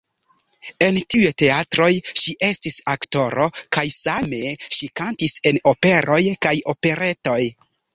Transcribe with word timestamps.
En 0.85 0.95
tiuj 1.15 1.33
teatroj 1.41 1.89
ŝi 2.23 2.35
estis 2.49 2.79
aktoro 2.95 3.47
kaj 3.79 3.87
same 4.01 4.43
ŝi 4.67 4.93
kantis 5.03 5.41
en 5.53 5.65
operoj 5.75 6.23
kaj 6.49 6.61
operetoj. 6.79 7.43